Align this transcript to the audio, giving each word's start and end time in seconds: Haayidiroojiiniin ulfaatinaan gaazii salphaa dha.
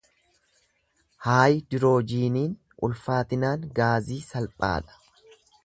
Haayidiroojiiniin 1.25 2.57
ulfaatinaan 2.89 3.69
gaazii 3.81 4.21
salphaa 4.33 4.75
dha. 4.89 5.01